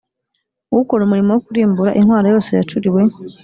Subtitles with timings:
[0.81, 3.01] ukora umurimo wo kurimbura Intwaro yose yacuriwe